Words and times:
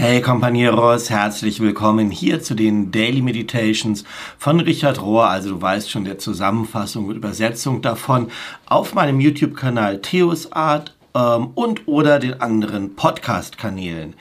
Hey 0.00 0.22
Companeros, 0.22 1.10
herzlich 1.10 1.60
willkommen 1.60 2.10
hier 2.10 2.40
zu 2.40 2.54
den 2.54 2.90
Daily 2.90 3.20
Meditations 3.20 4.04
von 4.38 4.58
Richard 4.58 5.02
Rohr, 5.02 5.28
also 5.28 5.50
du 5.50 5.60
weißt 5.60 5.90
schon 5.90 6.04
der 6.04 6.18
Zusammenfassung 6.18 7.04
und 7.04 7.16
Übersetzung 7.16 7.82
davon 7.82 8.30
auf 8.64 8.94
meinem 8.94 9.20
YouTube-Kanal 9.20 10.00
Theos 10.00 10.52
Art 10.52 10.96
ähm, 11.14 11.48
und 11.54 11.86
oder 11.86 12.18
den 12.18 12.40
anderen 12.40 12.96
Podcast-Kanälen. 12.96 14.14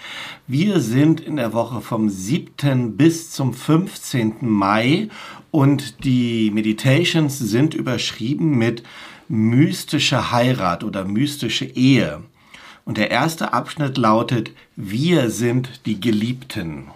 Wir 0.48 0.82
sind 0.82 1.22
in 1.22 1.38
der 1.38 1.54
Woche 1.54 1.80
vom 1.80 2.10
7. 2.10 2.98
bis 2.98 3.32
zum 3.32 3.54
15. 3.54 4.36
Mai 4.42 5.08
und 5.50 6.04
die 6.04 6.52
Meditations 6.52 7.40
sind 7.40 7.74
überschrieben 7.74 8.58
mit 8.58 8.84
mystische 9.30 10.34
Heirat 10.34 10.84
oder 10.84 11.06
mystische 11.06 11.64
Ehe. 11.64 12.22
Und 12.90 12.98
der 12.98 13.12
erste 13.12 13.54
Abschnitt 13.54 14.00
lautet, 14.00 14.50
wir 14.76 15.30
sind 15.30 15.86
die 15.86 16.02
Geliebten. 16.02 16.88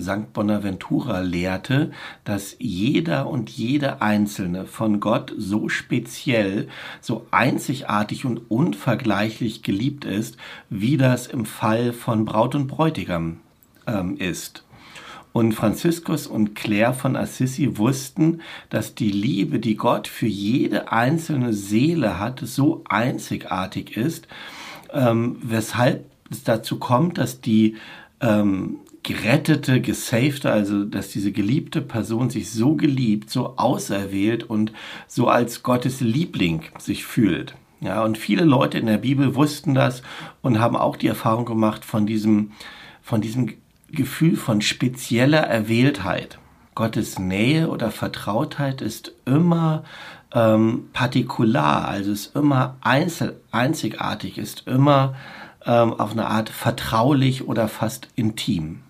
St. 0.00 0.32
Bonaventura 0.32 1.18
lehrte, 1.18 1.90
dass 2.24 2.54
jeder 2.60 3.26
und 3.26 3.50
jede 3.50 4.00
Einzelne 4.00 4.66
von 4.66 5.00
Gott 5.00 5.34
so 5.36 5.68
speziell, 5.68 6.68
so 7.00 7.26
einzigartig 7.32 8.24
und 8.24 8.52
unvergleichlich 8.52 9.64
geliebt 9.64 10.04
ist, 10.04 10.36
wie 10.70 10.96
das 10.96 11.26
im 11.26 11.44
Fall 11.44 11.92
von 11.92 12.24
Braut 12.24 12.54
und 12.54 12.68
Bräutigam 12.68 13.40
ähm, 13.88 14.18
ist. 14.18 14.62
Und 15.32 15.54
Franziskus 15.54 16.28
und 16.28 16.54
Claire 16.54 16.94
von 16.94 17.16
Assisi 17.16 17.78
wussten, 17.78 18.42
dass 18.70 18.94
die 18.94 19.10
Liebe, 19.10 19.58
die 19.58 19.74
Gott 19.74 20.06
für 20.06 20.26
jede 20.26 20.92
einzelne 20.92 21.52
Seele 21.52 22.20
hat, 22.20 22.38
so 22.44 22.84
einzigartig 22.88 23.96
ist, 23.96 24.28
ähm, 24.92 25.36
weshalb 25.42 26.04
es 26.30 26.44
dazu 26.44 26.78
kommt, 26.78 27.18
dass 27.18 27.40
die 27.40 27.76
ähm, 28.20 28.78
gerettete, 29.02 29.80
gesavte, 29.80 30.50
also 30.50 30.84
dass 30.84 31.08
diese 31.08 31.32
geliebte 31.32 31.80
Person 31.82 32.30
sich 32.30 32.50
so 32.50 32.74
geliebt, 32.76 33.30
so 33.30 33.54
auserwählt 33.56 34.44
und 34.44 34.72
so 35.08 35.28
als 35.28 35.62
Gottes 35.62 36.00
Liebling 36.00 36.62
sich 36.78 37.04
fühlt. 37.04 37.54
Ja, 37.80 38.04
und 38.04 38.16
viele 38.16 38.44
Leute 38.44 38.78
in 38.78 38.86
der 38.86 38.98
Bibel 38.98 39.34
wussten 39.34 39.74
das 39.74 40.02
und 40.40 40.60
haben 40.60 40.76
auch 40.76 40.96
die 40.96 41.08
Erfahrung 41.08 41.46
gemacht 41.46 41.84
von 41.84 42.06
diesem, 42.06 42.52
von 43.02 43.20
diesem 43.20 43.54
Gefühl 43.90 44.36
von 44.36 44.62
spezieller 44.62 45.40
Erwähltheit. 45.40 46.38
Gottes 46.76 47.18
Nähe 47.18 47.68
oder 47.68 47.90
Vertrautheit 47.90 48.80
ist 48.80 49.12
immer 49.26 49.82
ähm, 50.34 50.88
partikular, 50.92 51.88
also 51.88 52.12
ist 52.12 52.34
immer 52.34 52.76
einzel, 52.80 53.40
einzigartig, 53.50 54.38
ist 54.38 54.66
immer 54.66 55.14
ähm, 55.64 55.92
auf 55.94 56.12
eine 56.12 56.26
Art 56.26 56.48
vertraulich 56.48 57.46
oder 57.46 57.68
fast 57.68 58.08
intim. 58.16 58.80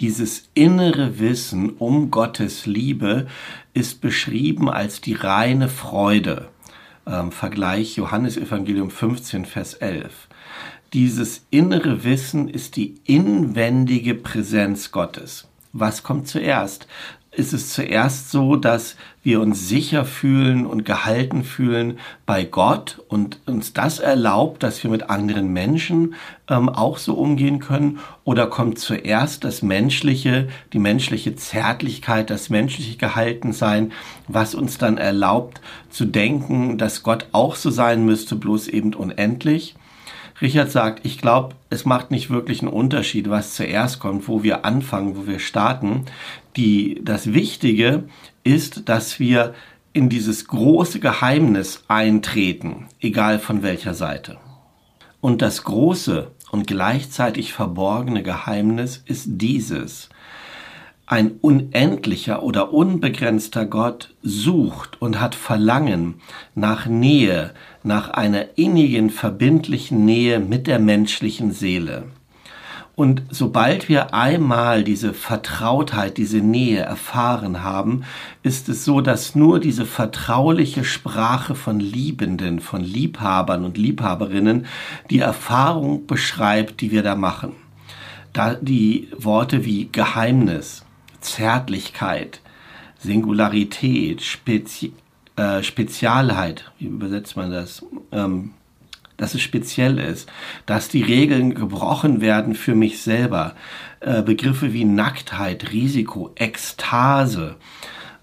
Dieses 0.00 0.48
innere 0.52 1.18
Wissen 1.18 1.70
um 1.70 2.10
Gottes 2.10 2.66
Liebe 2.66 3.26
ist 3.72 4.00
beschrieben 4.02 4.68
als 4.68 5.00
die 5.00 5.14
reine 5.14 5.68
Freude. 5.68 6.48
Ähm, 7.06 7.32
Vergleich 7.32 7.96
Johannes 7.96 8.36
Evangelium 8.36 8.90
15, 8.90 9.46
Vers 9.46 9.74
11. 9.74 10.28
Dieses 10.92 11.46
innere 11.50 12.04
Wissen 12.04 12.48
ist 12.48 12.76
die 12.76 12.96
inwendige 13.04 14.14
Präsenz 14.14 14.92
Gottes. 14.92 15.48
Was 15.72 16.02
kommt 16.02 16.28
zuerst? 16.28 16.86
Ist 17.36 17.52
es 17.52 17.70
zuerst 17.70 18.30
so, 18.30 18.56
dass 18.56 18.96
wir 19.22 19.40
uns 19.40 19.68
sicher 19.68 20.04
fühlen 20.04 20.66
und 20.66 20.84
gehalten 20.84 21.44
fühlen 21.44 21.98
bei 22.24 22.44
Gott 22.44 23.02
und 23.08 23.40
uns 23.46 23.72
das 23.72 23.98
erlaubt, 23.98 24.62
dass 24.62 24.82
wir 24.82 24.90
mit 24.90 25.10
anderen 25.10 25.52
Menschen 25.52 26.14
ähm, 26.48 26.68
auch 26.68 26.98
so 26.98 27.14
umgehen 27.14 27.58
können? 27.58 27.98
Oder 28.24 28.46
kommt 28.46 28.78
zuerst 28.78 29.44
das 29.44 29.62
Menschliche, 29.62 30.48
die 30.72 30.78
menschliche 30.78 31.36
Zärtlichkeit, 31.36 32.30
das 32.30 32.50
menschliche 32.50 32.96
Gehaltensein, 32.96 33.92
was 34.28 34.54
uns 34.54 34.78
dann 34.78 34.96
erlaubt 34.96 35.60
zu 35.90 36.04
denken, 36.04 36.78
dass 36.78 37.02
Gott 37.02 37.26
auch 37.32 37.56
so 37.56 37.70
sein 37.70 38.04
müsste, 38.04 38.36
bloß 38.36 38.68
eben 38.68 38.94
unendlich? 38.94 39.74
Richard 40.40 40.70
sagt, 40.70 41.06
ich 41.06 41.18
glaube, 41.18 41.54
es 41.70 41.84
macht 41.86 42.10
nicht 42.10 42.28
wirklich 42.28 42.60
einen 42.60 42.72
Unterschied, 42.72 43.30
was 43.30 43.54
zuerst 43.54 44.00
kommt, 44.00 44.28
wo 44.28 44.42
wir 44.42 44.64
anfangen, 44.64 45.16
wo 45.16 45.26
wir 45.26 45.38
starten. 45.38 46.04
Die, 46.56 47.00
das 47.02 47.32
Wichtige 47.32 48.04
ist, 48.44 48.88
dass 48.88 49.18
wir 49.18 49.54
in 49.92 50.10
dieses 50.10 50.46
große 50.46 51.00
Geheimnis 51.00 51.84
eintreten, 51.88 52.86
egal 53.00 53.38
von 53.38 53.62
welcher 53.62 53.94
Seite. 53.94 54.36
Und 55.22 55.40
das 55.40 55.64
große 55.64 56.30
und 56.50 56.66
gleichzeitig 56.66 57.54
verborgene 57.54 58.22
Geheimnis 58.22 59.02
ist 59.06 59.24
dieses. 59.26 60.10
Ein 61.08 61.32
unendlicher 61.40 62.42
oder 62.42 62.72
unbegrenzter 62.72 63.64
Gott 63.64 64.14
sucht 64.22 65.00
und 65.00 65.20
hat 65.20 65.36
Verlangen 65.36 66.14
nach 66.56 66.86
Nähe, 66.86 67.52
nach 67.84 68.10
einer 68.10 68.58
innigen, 68.58 69.10
verbindlichen 69.10 70.04
Nähe 70.04 70.40
mit 70.40 70.66
der 70.66 70.80
menschlichen 70.80 71.52
Seele. 71.52 72.04
Und 72.96 73.22
sobald 73.28 73.90
wir 73.90 74.14
einmal 74.14 74.82
diese 74.82 75.12
Vertrautheit, 75.12 76.16
diese 76.16 76.38
Nähe 76.38 76.80
erfahren 76.80 77.62
haben, 77.62 78.04
ist 78.42 78.70
es 78.70 78.86
so, 78.86 79.02
dass 79.02 79.34
nur 79.34 79.60
diese 79.60 79.84
vertrauliche 79.84 80.82
Sprache 80.82 81.54
von 81.54 81.78
Liebenden, 81.78 82.58
von 82.58 82.82
Liebhabern 82.82 83.66
und 83.66 83.76
Liebhaberinnen 83.76 84.66
die 85.10 85.18
Erfahrung 85.18 86.06
beschreibt, 86.06 86.80
die 86.80 86.90
wir 86.90 87.02
da 87.02 87.14
machen. 87.14 87.52
Da 88.32 88.54
die 88.54 89.08
Worte 89.16 89.66
wie 89.66 89.90
Geheimnis, 89.92 90.85
Zärtlichkeit, 91.26 92.40
Singularität, 92.98 94.22
Spezi 94.22 94.92
äh, 95.36 95.62
Spezialheit, 95.62 96.72
wie 96.78 96.86
übersetzt 96.86 97.36
man 97.36 97.50
das? 97.50 97.84
Ähm, 98.10 98.52
dass 99.18 99.34
es 99.34 99.42
speziell 99.42 99.98
ist, 99.98 100.28
dass 100.66 100.88
die 100.88 101.02
Regeln 101.02 101.54
gebrochen 101.54 102.20
werden 102.20 102.54
für 102.54 102.74
mich 102.74 103.00
selber. 103.00 103.54
Äh, 104.00 104.22
Begriffe 104.22 104.72
wie 104.72 104.84
Nacktheit, 104.84 105.72
Risiko, 105.72 106.32
Ekstase, 106.34 107.56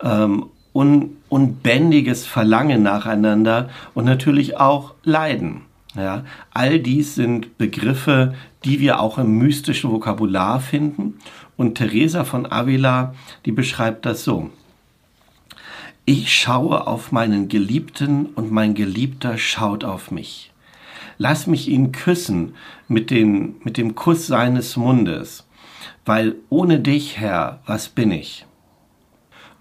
ähm, 0.01 0.45
un 0.73 1.17
unbändiges 1.29 2.25
Verlangen 2.25 2.83
nacheinander 2.83 3.69
und 3.93 4.05
natürlich 4.05 4.57
auch 4.57 4.93
Leiden. 5.03 5.61
Ja, 5.95 6.23
all 6.51 6.79
dies 6.79 7.15
sind 7.15 7.57
Begriffe, 7.57 8.33
die 8.65 8.79
wir 8.79 8.99
auch 8.99 9.17
im 9.17 9.37
mystischen 9.37 9.91
Vokabular 9.91 10.59
finden. 10.59 11.19
Und 11.55 11.75
Teresa 11.75 12.23
von 12.23 12.51
Avila, 12.51 13.13
die 13.45 13.51
beschreibt 13.51 14.05
das 14.05 14.23
so. 14.23 14.49
Ich 16.05 16.33
schaue 16.33 16.87
auf 16.87 17.11
meinen 17.11 17.47
Geliebten 17.47 18.25
und 18.25 18.51
mein 18.51 18.73
Geliebter 18.73 19.37
schaut 19.37 19.83
auf 19.83 20.11
mich. 20.11 20.51
Lass 21.17 21.47
mich 21.47 21.69
ihn 21.69 21.91
küssen 21.91 22.55
mit, 22.87 23.11
den, 23.11 23.55
mit 23.63 23.77
dem 23.77 23.95
Kuss 23.95 24.27
seines 24.27 24.75
Mundes, 24.75 25.47
weil 26.05 26.35
ohne 26.49 26.79
dich, 26.79 27.19
Herr, 27.19 27.61
was 27.65 27.87
bin 27.87 28.11
ich? 28.11 28.45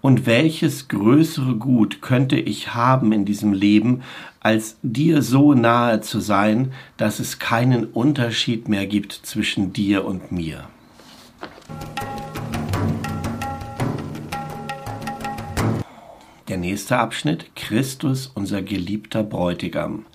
Und 0.03 0.25
welches 0.25 0.89
größere 0.89 1.55
Gut 1.55 2.01
könnte 2.01 2.35
ich 2.35 2.73
haben 2.73 3.13
in 3.13 3.23
diesem 3.23 3.53
Leben, 3.53 4.01
als 4.41 4.75
dir 4.83 5.21
so 5.21 5.53
nahe 5.53 6.01
zu 6.01 6.19
sein, 6.19 6.73
dass 6.97 7.21
es 7.21 7.39
keinen 7.39 7.85
Unterschied 7.85 8.67
mehr 8.67 8.85
gibt 8.85 9.13
zwischen 9.13 9.71
dir 9.71 10.03
und 10.03 10.29
mir? 10.29 10.67
Der 16.49 16.57
nächste 16.57 16.97
Abschnitt, 16.97 17.55
Christus, 17.55 18.27
unser 18.27 18.61
geliebter 18.61 19.23
Bräutigam. 19.23 20.05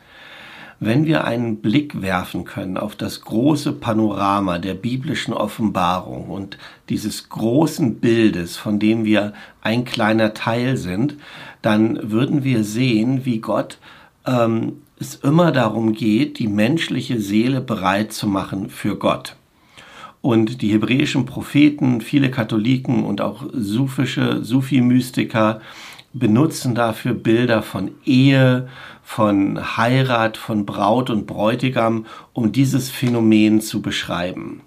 Wenn 0.80 1.06
wir 1.06 1.24
einen 1.24 1.56
Blick 1.56 2.02
werfen 2.02 2.44
können 2.44 2.76
auf 2.76 2.94
das 2.94 3.22
große 3.22 3.72
Panorama 3.72 4.58
der 4.58 4.74
biblischen 4.74 5.34
Offenbarung 5.34 6.28
und 6.30 6.56
dieses 6.88 7.28
großen 7.28 7.96
Bildes, 7.96 8.56
von 8.56 8.78
dem 8.78 9.04
wir 9.04 9.32
ein 9.60 9.84
kleiner 9.84 10.34
Teil 10.34 10.76
sind, 10.76 11.16
dann 11.62 12.12
würden 12.12 12.44
wir 12.44 12.62
sehen, 12.62 13.24
wie 13.24 13.40
Gott 13.40 13.78
ähm, 14.24 14.74
es 15.00 15.16
immer 15.16 15.50
darum 15.50 15.94
geht, 15.94 16.38
die 16.38 16.46
menschliche 16.46 17.20
Seele 17.20 17.60
bereit 17.60 18.12
zu 18.12 18.28
machen 18.28 18.70
für 18.70 18.96
Gott. 18.96 19.34
Und 20.20 20.62
die 20.62 20.72
hebräischen 20.72 21.26
Propheten, 21.26 22.00
viele 22.00 22.30
Katholiken 22.30 23.04
und 23.04 23.20
auch 23.20 23.44
sufische 23.52 24.44
Sufi-Mystiker 24.44 25.60
benutzen 26.12 26.74
dafür 26.74 27.14
Bilder 27.14 27.62
von 27.62 27.92
Ehe, 28.04 28.68
von 29.02 29.76
Heirat, 29.76 30.36
von 30.36 30.66
Braut 30.66 31.10
und 31.10 31.26
Bräutigam, 31.26 32.06
um 32.32 32.52
dieses 32.52 32.90
Phänomen 32.90 33.60
zu 33.60 33.82
beschreiben. 33.82 34.62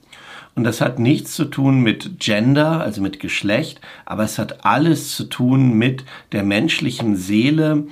Und 0.56 0.66
das 0.66 0.82
hat 0.82 1.00
nichts 1.00 1.34
zu 1.34 1.46
tun 1.46 1.82
mit 1.82 2.20
Gender, 2.20 2.82
also 2.82 3.02
mit 3.02 3.20
Geschlecht, 3.20 3.80
aber 4.06 4.24
es 4.24 4.38
hat 4.38 4.66
alles 4.66 5.16
zu 5.16 5.26
tun 5.26 5.78
mit 5.78 6.04
der 6.34 6.44
menschlichen 6.44 7.16
Seele, 7.16 7.86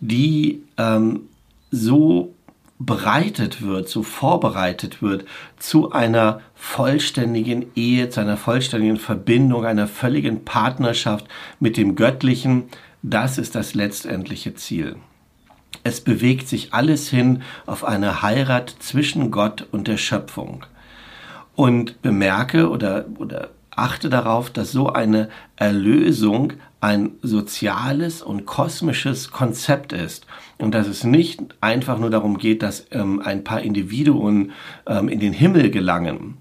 die 0.00 0.62
ähm, 0.76 1.22
so 1.70 2.34
bereitet 2.78 3.62
wird, 3.62 3.88
so 3.88 4.02
vorbereitet 4.02 5.02
wird 5.02 5.24
zu 5.58 5.92
einer 5.92 6.40
vollständigen 6.54 7.66
Ehe, 7.76 8.08
zu 8.08 8.20
einer 8.20 8.36
vollständigen 8.36 8.96
Verbindung, 8.96 9.64
einer 9.64 9.86
völligen 9.86 10.44
Partnerschaft 10.44 11.26
mit 11.60 11.76
dem 11.76 11.94
Göttlichen, 11.94 12.64
das 13.02 13.38
ist 13.38 13.54
das 13.54 13.74
letztendliche 13.74 14.54
Ziel. 14.54 14.96
Es 15.84 16.00
bewegt 16.00 16.48
sich 16.48 16.72
alles 16.72 17.08
hin 17.08 17.42
auf 17.66 17.84
eine 17.84 18.22
Heirat 18.22 18.76
zwischen 18.78 19.30
Gott 19.30 19.66
und 19.72 19.88
der 19.88 19.96
Schöpfung. 19.96 20.64
Und 21.54 22.00
bemerke 22.02 22.70
oder, 22.70 23.06
oder 23.18 23.50
achte 23.70 24.08
darauf, 24.08 24.50
dass 24.50 24.72
so 24.72 24.92
eine 24.92 25.28
Erlösung 25.56 26.54
ein 26.80 27.12
soziales 27.22 28.22
und 28.22 28.46
kosmisches 28.46 29.30
Konzept 29.30 29.92
ist 29.92 30.26
und 30.58 30.74
dass 30.74 30.86
es 30.86 31.04
nicht 31.04 31.40
einfach 31.60 31.98
nur 31.98 32.10
darum 32.10 32.38
geht, 32.38 32.62
dass 32.62 32.86
ähm, 32.90 33.20
ein 33.20 33.44
paar 33.44 33.62
Individuen 33.62 34.52
ähm, 34.86 35.08
in 35.08 35.20
den 35.20 35.32
Himmel 35.32 35.70
gelangen. 35.70 36.38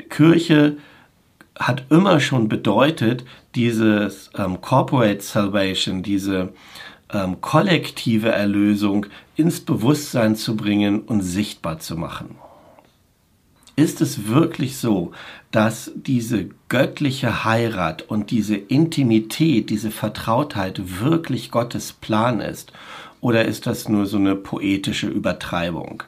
Die 0.00 0.08
Kirche 0.08 0.78
hat 1.58 1.84
immer 1.90 2.20
schon 2.20 2.48
bedeutet, 2.48 3.24
dieses 3.54 4.30
ähm, 4.36 4.60
Corporate 4.60 5.22
Salvation, 5.22 6.02
diese 6.02 6.52
ähm, 7.12 7.40
kollektive 7.40 8.30
Erlösung 8.30 9.06
ins 9.36 9.60
Bewusstsein 9.60 10.36
zu 10.36 10.56
bringen 10.56 11.00
und 11.00 11.22
sichtbar 11.22 11.78
zu 11.78 11.96
machen. 11.96 12.36
Ist 13.76 14.00
es 14.00 14.28
wirklich 14.28 14.76
so, 14.76 15.12
dass 15.50 15.90
diese 15.96 16.48
göttliche 16.68 17.44
Heirat 17.44 18.02
und 18.02 18.30
diese 18.30 18.56
Intimität, 18.56 19.70
diese 19.70 19.90
Vertrautheit 19.90 21.00
wirklich 21.00 21.50
Gottes 21.50 21.92
Plan 21.92 22.40
ist? 22.40 22.72
Oder 23.20 23.46
ist 23.46 23.66
das 23.66 23.88
nur 23.88 24.06
so 24.06 24.16
eine 24.16 24.36
poetische 24.36 25.08
Übertreibung? 25.08 26.04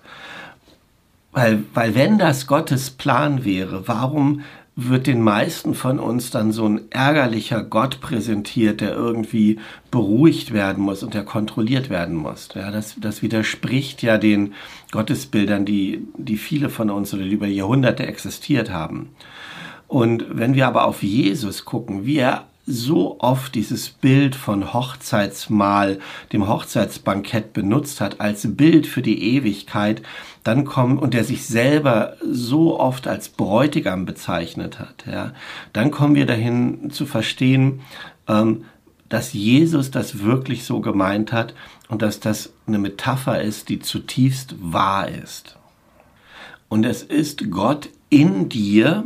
Weil, 1.33 1.65
weil 1.75 1.95
wenn 1.95 2.19
das 2.19 2.47
Gottes 2.47 2.91
Plan 2.91 3.45
wäre, 3.45 3.89
warum 3.89 4.43
wird 4.79 5.07
den 5.07 5.23
meisten 5.23 5.75
von 5.75 5.99
uns 5.99 6.31
dann 6.31 6.53
so 6.53 6.69
ein 6.69 6.91
ärgerlicher 6.91 7.63
Gott 7.63 8.01
präsentiert, 8.03 8.83
der 8.83 8.93
irgendwie 8.93 9.59
beruhigt 9.91 10.53
werden 10.53 10.85
muss 10.85 11.03
und 11.03 11.15
der 11.15 11.25
kontrolliert 11.25 11.89
werden 11.89 12.15
muss. 12.15 12.51
Ja, 12.55 12.71
das, 12.71 12.95
das 13.01 13.23
widerspricht 13.23 14.03
ja 14.03 14.19
den 14.19 14.53
Gottesbildern, 14.91 15.65
die, 15.65 16.07
die 16.19 16.37
viele 16.37 16.69
von 16.69 16.91
uns 16.91 17.15
oder 17.15 17.25
die 17.25 17.33
über 17.33 17.47
Jahrhunderte 17.47 18.07
existiert 18.07 18.71
haben. 18.71 19.09
Und 19.89 20.27
wenn 20.29 20.55
wir 20.55 20.67
aber 20.67 20.85
auf 20.85 21.03
Jesus 21.03 21.65
gucken, 21.65 22.05
wie 22.05 22.19
er 22.19 22.47
so 22.67 23.21
oft 23.21 23.55
dieses 23.55 23.89
Bild 23.89 24.35
von 24.35 24.75
Hochzeitsmahl, 24.75 26.01
dem 26.33 26.49
Hochzeitsbankett 26.49 27.53
benutzt 27.53 28.01
hat 28.01 28.21
als 28.21 28.57
Bild 28.57 28.89
für 28.89 29.03
die 29.03 29.37
Ewigkeit, 29.37 30.03
dann 30.43 30.65
kommen 30.65 30.99
und 30.99 31.15
der 31.15 31.25
sich 31.25 31.47
selber 31.47 32.17
so 32.29 32.79
oft 32.79 33.07
als 33.07 33.29
Bräutigam 33.29 34.05
bezeichnet 34.05 34.81
hat, 34.81 35.05
ja, 35.11 35.33
dann 35.73 35.93
kommen 35.93 36.17
wir 36.17 36.27
dahin 36.27 36.91
zu 36.91 37.07
verstehen, 37.07 37.81
ähm, 38.29 38.65
dass 39.09 39.33
Jesus 39.33 39.93
das 39.93 40.25
wirklich 40.25 40.65
so 40.65 40.81
gemeint 40.81 41.33
hat 41.33 41.55
und 41.89 42.03
dass 42.03 42.19
das 42.19 42.53
eine 42.67 42.79
Metapher 42.79 43.41
ist, 43.41 43.69
die 43.69 43.79
zutiefst 43.79 44.57
wahr 44.59 45.09
ist. 45.09 45.57
Und 46.69 46.85
es 46.85 47.05
ist 47.05 47.49
Gott 47.53 47.89
in 48.11 48.49
dir, 48.49 49.05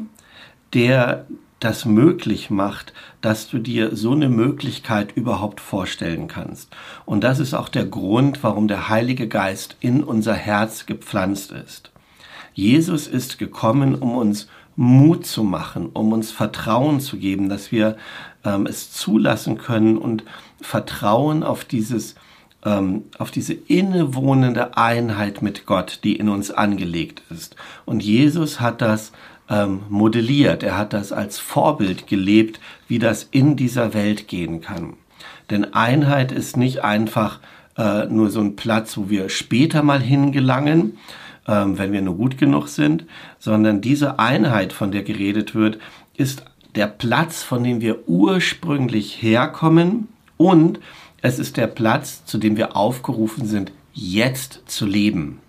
der 0.73 1.27
das 1.61 1.85
möglich 1.85 2.51
macht, 2.51 2.93
dass 3.21 3.49
du 3.49 3.59
dir 3.59 3.95
so 3.95 4.13
eine 4.13 4.31
Möglichkeit 4.31 5.13
überhaupt 5.15 5.61
vorstellen 5.61 6.27
kannst. 6.27 6.71
Und 7.05 7.23
das 7.23 7.39
ist 7.39 7.55
auch 7.55 7.69
der 7.69 7.85
Grund, 7.85 8.43
warum 8.43 8.67
der 8.67 8.89
Heilige 8.89 9.29
Geist 9.29 9.77
in 9.81 10.03
unser 10.03 10.35
Herz 10.35 10.87
gepflanzt 10.87 11.53
ist. 11.53 11.93
Jesus 12.55 13.07
ist 13.07 13.39
gekommen, 13.39 13.95
um 13.95 14.17
uns 14.17 14.49
Mut 14.75 15.27
zu 15.27 15.45
machen, 15.45 15.91
um 15.93 16.13
uns 16.13 16.31
Vertrauen 16.31 17.01
zu 17.01 17.19
geben, 17.19 17.49
dass 17.51 17.71
wir 17.71 17.97
ähm, 18.45 18.67
es 18.67 18.93
zulassen 18.93 19.59
können 19.59 19.99
und 19.99 20.25
Vertrauen 20.61 21.43
auf 21.43 21.65
dieses 21.65 22.15
ähm, 22.65 23.05
auf 23.19 23.31
diese 23.31 23.55
innewohnende 23.55 24.77
Einheit 24.77 25.41
mit 25.43 25.67
Gott, 25.67 26.01
die 26.05 26.17
in 26.17 26.29
uns 26.29 26.51
angelegt 26.51 27.23
ist. 27.31 27.57
Und 27.87 28.03
Jesus 28.03 28.61
hat 28.61 28.83
das 28.83 29.13
ähm, 29.51 29.81
modelliert. 29.89 30.63
Er 30.63 30.79
hat 30.79 30.93
das 30.93 31.13
als 31.13 31.39
Vorbild 31.39 32.07
gelebt, 32.07 32.61
wie 32.89 32.99
das 32.99 33.29
in 33.31 33.57
dieser 33.57 33.93
Welt 33.93 34.29
gehen 34.29 34.61
kann. 34.61 34.95
Denn 35.51 35.75
Einheit 35.75 36.33
ist 36.33 36.57
nicht 36.57 36.85
einfach 36.85 37.41
äh, 37.77 38.07
nur 38.07 38.31
so 38.31 38.41
ein 38.41 38.57
Platz, 38.57 38.97
wo 38.97 39.11
wir 39.11 39.29
später 39.29 39.83
mal 39.83 40.01
hingelangen, 40.01 40.99
ähm, 41.49 41.79
wenn 41.79 41.93
wir 41.93 42.01
nur 42.01 42.17
gut 42.17 42.39
genug 42.39 42.69
sind, 42.69 43.05
sondern 43.39 43.81
diese 43.81 44.19
Einheit, 44.19 44.73
von 44.73 44.93
der 44.93 45.03
geredet 45.03 45.55
wird, 45.55 45.79
ist 46.17 46.45
der 46.77 46.87
Platz, 46.87 47.43
von 47.43 47.65
dem 47.65 47.81
wir 47.81 48.09
ursprünglich 48.09 49.21
herkommen 49.21 50.09
und 50.37 50.79
es 51.23 51.39
ist 51.39 51.57
der 51.57 51.67
Platz, 51.67 52.25
zu 52.25 52.39
dem 52.39 52.57
wir 52.57 52.77
aufgerufen 52.77 53.47
sind, 53.47 53.73
jetzt 53.93 54.63
zu 54.67 54.87
leben. 54.87 55.41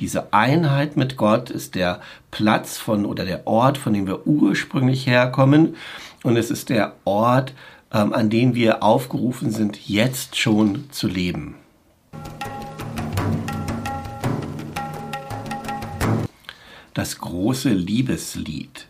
Diese 0.00 0.32
Einheit 0.32 0.96
mit 0.96 1.16
Gott 1.16 1.50
ist 1.50 1.74
der 1.74 2.00
Platz 2.30 2.78
von 2.78 3.04
oder 3.04 3.24
der 3.24 3.48
Ort, 3.48 3.78
von 3.78 3.92
dem 3.92 4.06
wir 4.06 4.28
ursprünglich 4.28 5.08
herkommen. 5.08 5.74
Und 6.22 6.36
es 6.36 6.52
ist 6.52 6.68
der 6.68 6.94
Ort, 7.04 7.52
ähm, 7.92 8.12
an 8.12 8.30
dem 8.30 8.54
wir 8.54 8.84
aufgerufen 8.84 9.50
sind, 9.50 9.88
jetzt 9.88 10.36
schon 10.36 10.84
zu 10.92 11.08
leben. 11.08 11.56
Das 16.94 17.18
große 17.18 17.70
Liebeslied. 17.70 18.86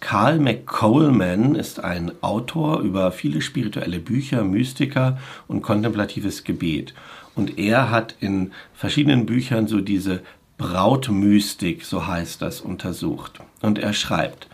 Carl 0.00 0.38
McColeman 0.38 1.54
ist 1.54 1.84
ein 1.84 2.12
Autor 2.22 2.80
über 2.80 3.12
viele 3.12 3.42
spirituelle 3.42 3.98
Bücher, 3.98 4.42
Mystiker 4.44 5.18
und 5.48 5.60
kontemplatives 5.60 6.44
Gebet. 6.44 6.94
Und 7.34 7.58
er 7.58 7.90
hat 7.90 8.14
in 8.20 8.52
verschiedenen 8.72 9.26
Büchern 9.26 9.68
so 9.68 9.80
diese 9.80 10.22
Brautmystik, 10.58 11.84
so 11.84 12.06
heißt 12.06 12.40
das, 12.42 12.60
untersucht. 12.60 13.40
Und 13.60 13.78
er 13.78 13.92
schreibt, 13.92 14.48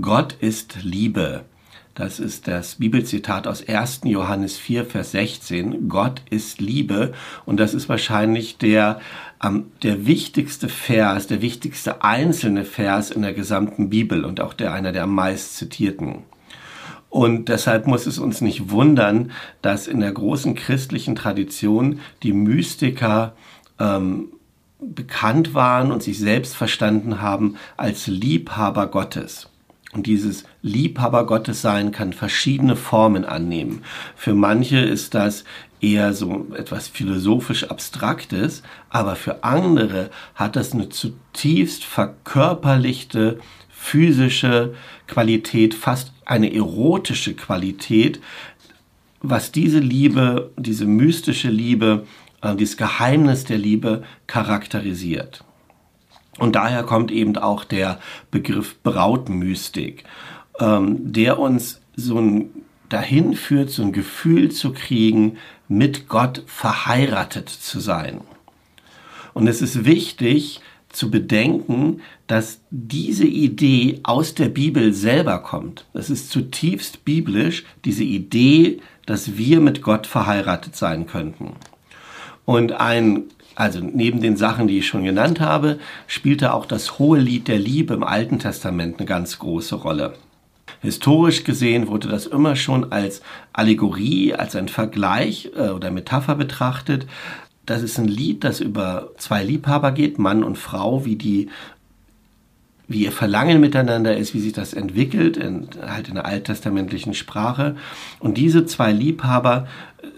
Gott 0.00 0.34
ist 0.40 0.82
Liebe. 0.82 1.44
Das 1.94 2.20
ist 2.20 2.46
das 2.46 2.76
Bibelzitat 2.76 3.48
aus 3.48 3.66
1. 3.66 4.02
Johannes 4.04 4.56
4, 4.56 4.86
Vers 4.86 5.10
16. 5.10 5.88
Gott 5.88 6.22
ist 6.30 6.60
Liebe. 6.60 7.12
Und 7.44 7.58
das 7.58 7.74
ist 7.74 7.88
wahrscheinlich 7.88 8.58
der, 8.58 9.00
ähm, 9.42 9.72
der 9.82 10.06
wichtigste 10.06 10.68
Vers, 10.68 11.26
der 11.26 11.42
wichtigste 11.42 12.04
einzelne 12.04 12.64
Vers 12.64 13.10
in 13.10 13.22
der 13.22 13.34
gesamten 13.34 13.90
Bibel 13.90 14.24
und 14.24 14.40
auch 14.40 14.54
der 14.54 14.72
einer 14.72 14.92
der 14.92 15.02
am 15.02 15.14
meist 15.14 15.56
zitierten. 15.56 16.22
Und 17.10 17.48
deshalb 17.48 17.88
muss 17.88 18.06
es 18.06 18.20
uns 18.20 18.40
nicht 18.40 18.70
wundern, 18.70 19.32
dass 19.60 19.88
in 19.88 19.98
der 19.98 20.12
großen 20.12 20.54
christlichen 20.54 21.16
Tradition 21.16 21.98
die 22.22 22.32
Mystiker 22.32 23.34
ähm, 23.80 24.28
bekannt 24.80 25.54
waren 25.54 25.92
und 25.92 26.02
sich 26.02 26.18
selbst 26.18 26.56
verstanden 26.56 27.20
haben 27.20 27.56
als 27.76 28.06
Liebhaber 28.06 28.86
Gottes. 28.86 29.48
Und 29.92 30.06
dieses 30.06 30.44
Liebhaber 30.62 31.26
Gottes 31.26 31.62
sein 31.62 31.90
kann 31.90 32.12
verschiedene 32.12 32.76
Formen 32.76 33.24
annehmen. 33.24 33.82
Für 34.14 34.34
manche 34.34 34.78
ist 34.78 35.14
das 35.14 35.44
eher 35.80 36.12
so 36.12 36.46
etwas 36.56 36.88
philosophisch 36.88 37.64
Abstraktes, 37.64 38.62
aber 38.88 39.16
für 39.16 39.42
andere 39.42 40.10
hat 40.34 40.54
das 40.54 40.72
eine 40.72 40.90
zutiefst 40.90 41.84
verkörperlichte 41.84 43.40
physische 43.68 44.74
Qualität, 45.06 45.74
fast 45.74 46.12
eine 46.24 46.54
erotische 46.54 47.34
Qualität, 47.34 48.20
was 49.22 49.52
diese 49.52 49.80
Liebe, 49.80 50.52
diese 50.56 50.84
mystische 50.84 51.48
Liebe 51.48 52.06
äh, 52.42 52.54
dieses 52.56 52.76
Geheimnis 52.76 53.44
der 53.44 53.58
Liebe 53.58 54.02
charakterisiert. 54.26 55.44
Und 56.38 56.56
daher 56.56 56.84
kommt 56.84 57.10
eben 57.10 57.36
auch 57.36 57.64
der 57.64 57.98
Begriff 58.30 58.82
Brautmystik, 58.82 60.04
ähm, 60.58 61.12
der 61.12 61.38
uns 61.38 61.80
so 61.96 62.18
ein 62.18 62.50
dahin 62.90 63.34
führt, 63.34 63.70
so 63.70 63.82
ein 63.82 63.92
Gefühl 63.92 64.50
zu 64.50 64.72
kriegen, 64.72 65.38
mit 65.68 66.08
Gott 66.08 66.42
verheiratet 66.46 67.48
zu 67.48 67.80
sein. 67.80 68.20
Und 69.32 69.46
es 69.46 69.62
ist 69.62 69.84
wichtig 69.84 70.60
zu 70.88 71.10
bedenken, 71.10 72.00
dass 72.26 72.60
diese 72.70 73.26
Idee 73.26 74.00
aus 74.02 74.34
der 74.34 74.48
Bibel 74.48 74.92
selber 74.92 75.38
kommt. 75.38 75.86
Es 75.94 76.10
ist 76.10 76.30
zutiefst 76.30 77.04
biblisch, 77.04 77.64
diese 77.84 78.02
Idee, 78.02 78.80
dass 79.06 79.36
wir 79.36 79.60
mit 79.60 79.82
Gott 79.82 80.06
verheiratet 80.06 80.74
sein 80.74 81.06
könnten. 81.06 81.52
Und 82.50 82.72
ein, 82.72 83.26
also 83.54 83.78
neben 83.78 84.20
den 84.20 84.36
Sachen, 84.36 84.66
die 84.66 84.78
ich 84.78 84.88
schon 84.88 85.04
genannt 85.04 85.38
habe, 85.38 85.78
spielte 86.08 86.52
auch 86.52 86.66
das 86.66 86.98
hohe 86.98 87.20
Lied 87.20 87.46
der 87.46 87.60
Liebe 87.60 87.94
im 87.94 88.02
Alten 88.02 88.40
Testament 88.40 88.98
eine 88.98 89.06
ganz 89.06 89.38
große 89.38 89.76
Rolle. 89.76 90.14
Historisch 90.82 91.44
gesehen 91.44 91.86
wurde 91.86 92.08
das 92.08 92.26
immer 92.26 92.56
schon 92.56 92.90
als 92.90 93.22
Allegorie, 93.52 94.34
als 94.34 94.56
ein 94.56 94.66
Vergleich 94.66 95.52
äh, 95.54 95.68
oder 95.68 95.92
Metapher 95.92 96.34
betrachtet, 96.34 97.06
das 97.66 97.82
ist 97.82 97.98
ein 97.98 98.08
Lied, 98.08 98.42
das 98.42 98.58
über 98.58 99.10
zwei 99.16 99.44
Liebhaber 99.44 99.92
geht, 99.92 100.18
Mann 100.18 100.42
und 100.42 100.58
Frau, 100.58 101.04
wie 101.04 101.14
die 101.14 101.50
wie 102.90 103.04
ihr 103.04 103.12
Verlangen 103.12 103.60
miteinander 103.60 104.16
ist, 104.16 104.34
wie 104.34 104.40
sich 104.40 104.52
das 104.52 104.74
entwickelt, 104.74 105.36
in, 105.36 105.68
halt 105.80 106.08
in 106.08 106.16
der 106.16 106.26
alttestamentlichen 106.26 107.14
Sprache. 107.14 107.76
Und 108.18 108.36
diese 108.36 108.66
zwei 108.66 108.90
Liebhaber 108.90 109.68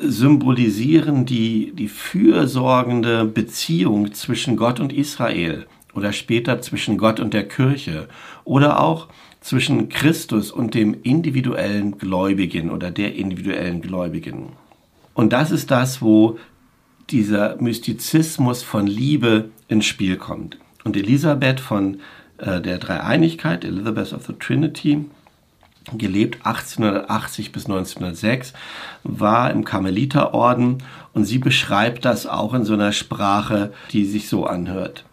symbolisieren 0.00 1.26
die, 1.26 1.72
die 1.76 1.88
fürsorgende 1.88 3.26
Beziehung 3.26 4.14
zwischen 4.14 4.56
Gott 4.56 4.80
und 4.80 4.90
Israel 4.90 5.66
oder 5.92 6.14
später 6.14 6.62
zwischen 6.62 6.96
Gott 6.96 7.20
und 7.20 7.34
der 7.34 7.46
Kirche 7.46 8.08
oder 8.44 8.80
auch 8.80 9.08
zwischen 9.42 9.90
Christus 9.90 10.50
und 10.50 10.72
dem 10.72 10.96
individuellen 11.02 11.98
Gläubigen 11.98 12.70
oder 12.70 12.90
der 12.90 13.14
individuellen 13.16 13.82
Gläubigen. 13.82 14.52
Und 15.12 15.34
das 15.34 15.50
ist 15.50 15.70
das, 15.70 16.00
wo 16.00 16.38
dieser 17.10 17.60
Mystizismus 17.60 18.62
von 18.62 18.86
Liebe 18.86 19.50
ins 19.68 19.84
Spiel 19.84 20.16
kommt. 20.16 20.56
Und 20.84 20.96
Elisabeth 20.96 21.60
von 21.60 21.98
äh, 22.42 22.60
der 22.60 22.78
Dreieinigkeit, 22.78 23.64
Elizabeth 23.64 24.12
of 24.12 24.26
the 24.26 24.34
Trinity, 24.34 25.04
gelebt 25.96 26.44
1880 26.44 27.52
bis 27.52 27.66
1906, 27.66 28.52
war 29.02 29.50
im 29.50 29.64
Karmeliterorden 29.64 30.78
und 31.12 31.24
sie 31.24 31.38
beschreibt 31.38 32.04
das 32.04 32.26
auch 32.26 32.54
in 32.54 32.64
so 32.64 32.74
einer 32.74 32.92
Sprache, 32.92 33.72
die 33.92 34.04
sich 34.04 34.28
so 34.28 34.46
anhört. 34.46 35.04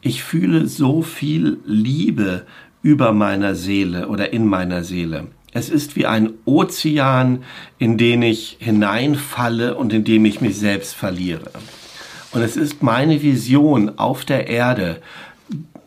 Ich 0.00 0.22
fühle 0.22 0.66
so 0.66 1.02
viel 1.02 1.58
Liebe 1.64 2.44
über 2.82 3.12
meiner 3.12 3.54
Seele 3.54 4.08
oder 4.08 4.32
in 4.32 4.46
meiner 4.46 4.84
Seele. 4.84 5.28
Es 5.52 5.68
ist 5.68 5.96
wie 5.96 6.06
ein 6.06 6.30
Ozean, 6.44 7.44
in 7.78 7.98
den 7.98 8.22
ich 8.22 8.56
hineinfalle 8.58 9.76
und 9.76 9.92
in 9.92 10.04
dem 10.04 10.24
ich 10.24 10.40
mich 10.40 10.56
selbst 10.56 10.94
verliere. 10.94 11.50
Und 12.32 12.40
es 12.40 12.56
ist 12.56 12.82
meine 12.82 13.22
Vision 13.22 13.98
auf 13.98 14.24
der 14.24 14.48
Erde, 14.48 15.02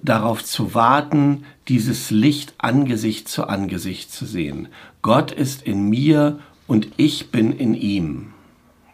darauf 0.05 0.43
zu 0.43 0.74
warten, 0.74 1.45
dieses 1.67 2.12
Licht 2.12 2.53
Angesicht 2.57 3.27
zu 3.27 3.47
Angesicht 3.47 4.12
zu 4.12 4.25
sehen. 4.25 4.67
Gott 5.01 5.31
ist 5.31 5.63
in 5.63 5.89
mir 5.89 6.39
und 6.67 6.88
ich 6.97 7.31
bin 7.31 7.51
in 7.51 7.74
ihm. 7.74 8.33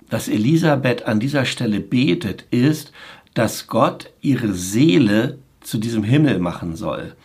Was 0.09 0.27
Elisabeth 0.27 1.05
an 1.05 1.19
dieser 1.19 1.45
Stelle 1.45 1.79
betet, 1.79 2.45
ist, 2.51 2.91
dass 3.33 3.67
Gott 3.67 4.11
ihre 4.21 4.53
Seele 4.53 5.39
zu 5.61 5.77
diesem 5.77 6.03
Himmel 6.03 6.39
machen 6.39 6.75
soll. 6.75 7.15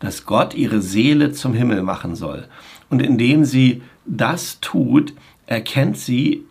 Dass 0.00 0.24
Gott 0.26 0.54
ihre 0.54 0.80
Seele 0.80 1.32
zum 1.32 1.54
Himmel 1.54 1.82
machen 1.82 2.16
soll. 2.16 2.48
Und 2.90 3.00
indem 3.00 3.44
sie 3.44 3.82
das 4.04 4.58
tut, 4.60 5.14
erkennt 5.46 5.96
sie 5.96 6.44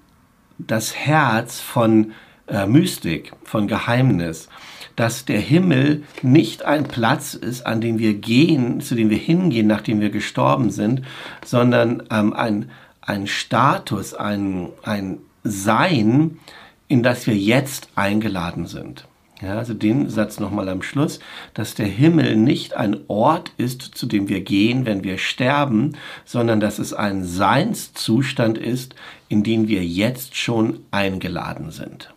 das 0.58 0.96
Herz 0.96 1.60
von 1.60 2.14
äh, 2.48 2.66
Mystik, 2.66 3.34
von 3.44 3.68
Geheimnis 3.68 4.48
dass 4.96 5.26
der 5.26 5.40
Himmel 5.40 6.04
nicht 6.22 6.66
ein 6.66 6.86
Platz 6.86 7.34
ist, 7.34 7.66
an 7.66 7.82
den 7.82 8.00
wir 8.00 8.14
gehen, 8.14 8.82
zu 8.82 8.96
dem 8.96 9.10
wir 9.10 9.18
hingehen, 9.18 9.68
nachdem 9.68 10.00
wir 10.00 10.10
gestorben 10.10 10.70
sind, 10.70 11.02
sondern 11.46 12.04
ähm, 12.12 12.34
ein, 12.34 12.70
ein 13.02 13.28
Status, 13.28 14.14
ein, 14.14 14.70
ein 14.84 15.20
Sein, 15.44 16.40
in 16.88 17.04
das 17.04 17.28
wir 17.28 17.36
jetzt 17.36 17.90
eingeladen 17.96 18.68
sind. 18.68 19.08
Ja, 19.42 19.58
also 19.58 19.74
den 19.74 20.10
Satz 20.10 20.40
nochmal 20.40 20.70
am 20.70 20.82
Schluss, 20.82 21.20
dass 21.54 21.76
der 21.76 21.88
Himmel 21.88 22.38
nicht 22.38 22.76
ein 22.76 22.98
Ort 23.10 23.52
ist, 23.58 23.82
zu 23.82 24.06
dem 24.06 24.30
wir 24.30 24.40
gehen, 24.40 24.86
wenn 24.86 25.04
wir 25.04 25.18
sterben, 25.18 25.98
sondern 26.24 26.62
dass 26.62 26.80
es 26.80 26.94
ein 26.94 27.26
Seinszustand 27.26 28.58
ist, 28.58 28.96
in 29.28 29.44
den 29.44 29.68
wir 29.68 29.84
jetzt 29.84 30.38
schon 30.38 30.80
eingeladen 30.92 31.72
sind. 31.72 32.14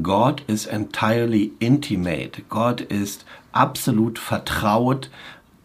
God 0.00 0.42
is 0.46 0.66
entirely 0.66 1.52
intimate. 1.58 2.42
Gott 2.48 2.80
ist 2.80 3.24
absolut 3.52 4.18
vertraut, 4.18 5.10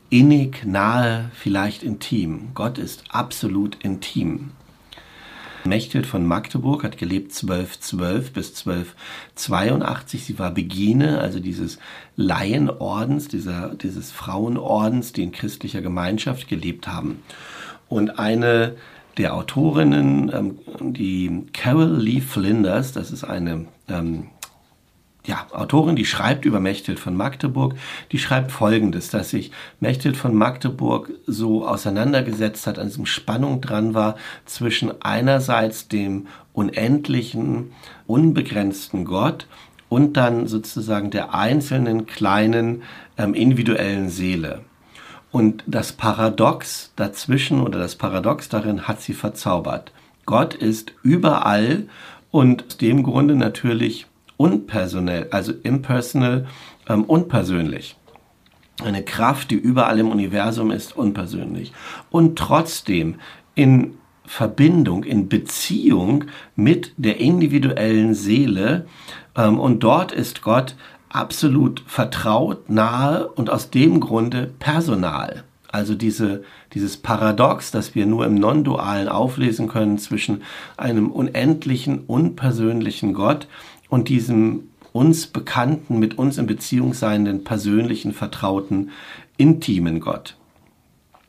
innig, 0.10 0.66
nahe, 0.66 1.30
vielleicht 1.34 1.84
intim. 1.84 2.50
Gott 2.56 2.78
ist 2.78 3.04
absolut 3.10 3.84
intim. 3.84 4.52
Mechthild 5.66 6.06
von 6.06 6.26
Magdeburg 6.26 6.84
hat 6.84 6.98
gelebt 6.98 7.32
1212 7.32 8.34
bis 8.34 8.66
1282. 8.66 10.24
Sie 10.24 10.40
war 10.40 10.52
Begine, 10.52 11.20
also 11.20 11.40
dieses 11.40 11.80
Laienordens, 12.16 13.28
dieser, 13.28 13.76
dieses 13.76 14.12
Frauenordens, 14.12 15.14
die 15.14 15.24
in 15.24 15.32
christlicher 15.32 15.82
Gemeinschaft 15.82 16.48
gelebt 16.48 16.88
haben. 16.88 17.24
Und 17.90 18.20
eine 18.20 18.76
der 19.18 19.34
Autorinnen, 19.34 20.32
ähm, 20.34 20.60
die 20.94 21.46
Carol 21.54 21.96
Lee 21.98 22.22
Flinders, 22.22 22.92
das 22.92 23.12
ist 23.12 23.24
eine 23.24 23.66
ähm, 23.88 24.28
ja, 25.26 25.48
Autorin, 25.52 25.96
die 25.96 26.06
schreibt 26.06 26.46
über 26.46 26.60
Mechthild 26.60 27.00
von 27.00 27.16
Magdeburg, 27.16 27.76
die 28.12 28.20
schreibt 28.20 28.52
folgendes, 28.52 29.10
dass 29.10 29.32
sich 29.32 29.52
Mechthild 29.80 30.18
von 30.18 30.36
Magdeburg 30.36 31.12
so 31.26 31.68
auseinandergesetzt 31.68 32.68
hat, 32.68 32.78
an 32.78 32.88
diesem 32.88 33.06
Spannung 33.06 33.62
dran 33.62 33.94
war 33.94 34.16
zwischen 34.46 35.02
einerseits 35.02 35.88
dem 35.88 36.28
unendlichen, 36.54 37.72
unbegrenzten 38.08 39.06
Gott 39.06 39.48
und 39.90 40.18
dann 40.18 40.48
sozusagen 40.48 41.12
der 41.12 41.34
einzelnen 41.34 42.06
kleinen 42.06 42.84
ähm, 43.18 43.34
individuellen 43.34 44.10
Seele. 44.10 44.62
Und 45.36 45.66
das 45.68 45.92
Paradox 45.92 46.94
dazwischen 46.96 47.60
oder 47.60 47.78
das 47.78 47.98
Paradox 47.98 48.48
darin 48.48 48.88
hat 48.88 49.02
sie 49.02 49.14
verzaubert. 49.14 49.92
Gott 50.26 50.54
ist 50.54 50.94
überall 51.04 51.90
und 52.32 52.64
aus 52.66 52.78
dem 52.78 53.04
Grunde 53.04 53.36
natürlich 53.36 54.06
unpersonell, 54.38 55.28
also 55.32 55.52
impersonal, 55.52 56.48
ähm, 56.88 57.04
unpersönlich. 57.04 57.98
Eine 58.82 59.04
Kraft, 59.04 59.52
die 59.52 59.56
überall 59.56 60.00
im 60.00 60.08
Universum 60.08 60.72
ist, 60.72 60.96
unpersönlich. 60.96 61.74
Und 62.10 62.38
trotzdem 62.38 63.16
in 63.56 63.96
Verbindung, 64.26 65.04
in 65.04 65.28
Beziehung 65.28 66.24
mit 66.56 66.94
der 66.96 67.20
individuellen 67.20 68.14
Seele. 68.14 68.88
Ähm, 69.36 69.60
und 69.60 69.82
dort 69.82 70.14
ist 70.14 70.42
Gott 70.42 70.78
absolut 71.16 71.84
vertraut, 71.88 72.70
nahe 72.70 73.28
und 73.28 73.50
aus 73.50 73.70
dem 73.70 74.00
Grunde 74.00 74.52
personal. 74.60 75.44
Also 75.72 75.96
diese, 75.96 76.44
dieses 76.74 76.98
Paradox, 76.98 77.72
das 77.72 77.96
wir 77.96 78.06
nur 78.06 78.26
im 78.26 78.36
Non-Dualen 78.36 79.10
auflesen 79.10 79.68
können 79.68 79.98
zwischen 79.98 80.44
einem 80.78 81.12
unendlichen, 81.12 82.06
unpersönlichen 82.08 83.14
Gott 83.14 83.48
und 83.90 84.08
diesem 84.10 84.70
uns 84.94 85.28
bekannten, 85.28 86.00
mit 86.00 86.18
uns 86.18 86.38
in 86.38 86.48
Beziehung 86.48 86.94
seienden, 86.94 87.44
persönlichen, 87.44 88.14
vertrauten, 88.14 88.92
intimen 89.36 90.00
Gott. 90.00 90.38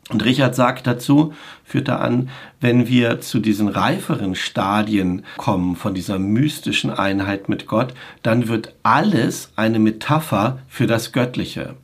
Und 0.08 0.25
Richard 0.25 0.54
sagt 0.54 0.86
dazu, 0.86 1.32
führt 1.64 1.88
er 1.88 2.00
an, 2.00 2.28
wenn 2.60 2.86
wir 2.86 3.20
zu 3.20 3.40
diesen 3.40 3.66
reiferen 3.66 4.36
Stadien 4.36 5.25
kommen 5.36 5.75
von 5.75 5.94
dieser 5.94 6.20
mystischen 6.20 6.90
Einheit 6.90 7.48
mit 7.48 7.66
Gott, 7.66 7.92
dann 8.22 8.46
wird 8.46 8.75
alles 8.84 9.50
eine 9.56 9.80
Metapher 9.80 10.58
für 10.68 10.86
das 10.86 11.10
Göttliche. 11.10 11.75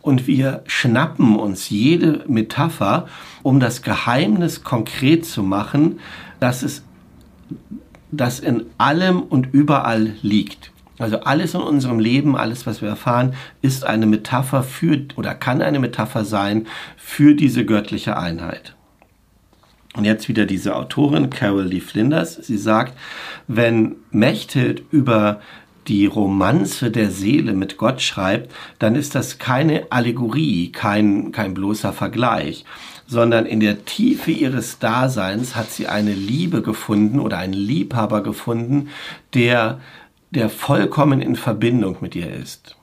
Und 0.00 0.26
wir 0.26 0.62
schnappen 0.66 1.36
uns 1.36 1.68
jede 1.68 2.24
Metapher, 2.28 3.08
um 3.42 3.60
das 3.60 3.82
Geheimnis 3.82 4.64
konkret 4.64 5.26
zu 5.26 5.42
machen, 5.42 6.00
dass 6.40 6.62
es 6.62 6.82
das 8.10 8.40
in 8.40 8.64
allem 8.78 9.20
und 9.20 9.52
überall 9.52 10.14
liegt. 10.22 10.70
Also 10.98 11.20
alles 11.20 11.54
in 11.54 11.60
unserem 11.60 11.98
Leben, 11.98 12.36
alles, 12.36 12.66
was 12.66 12.80
wir 12.80 12.88
erfahren, 12.88 13.34
ist 13.60 13.84
eine 13.84 14.06
Metapher 14.06 14.62
für 14.62 14.98
oder 15.16 15.34
kann 15.34 15.60
eine 15.60 15.78
Metapher 15.78 16.24
sein 16.24 16.66
für 16.96 17.34
diese 17.34 17.64
göttliche 17.66 18.16
Einheit. 18.16 18.74
Und 19.94 20.04
jetzt 20.04 20.28
wieder 20.28 20.46
diese 20.46 20.76
Autorin 20.76 21.30
Carol 21.30 21.64
Lee 21.64 21.80
Flinders. 21.80 22.34
Sie 22.34 22.58
sagt, 22.58 22.96
wenn 23.46 23.96
Mechthild 24.10 24.82
über 24.90 25.40
die 25.88 26.06
Romanze 26.06 26.90
der 26.90 27.10
Seele 27.10 27.52
mit 27.52 27.76
Gott 27.78 28.02
schreibt, 28.02 28.52
dann 28.78 28.94
ist 28.94 29.14
das 29.14 29.38
keine 29.38 29.86
Allegorie, 29.90 30.72
kein, 30.72 31.32
kein 31.32 31.54
bloßer 31.54 31.92
Vergleich, 31.92 32.64
sondern 33.06 33.46
in 33.46 33.60
der 33.60 33.84
Tiefe 33.84 34.32
ihres 34.32 34.78
Daseins 34.78 35.54
hat 35.54 35.70
sie 35.70 35.86
eine 35.86 36.12
Liebe 36.12 36.60
gefunden 36.60 37.20
oder 37.20 37.38
einen 37.38 37.52
Liebhaber 37.52 38.22
gefunden, 38.22 38.88
der 39.32 39.80
der 40.30 40.48
vollkommen 40.50 41.20
in 41.20 41.36
Verbindung 41.36 41.98
mit 42.00 42.14
ihr 42.14 42.32
ist. 42.32 42.76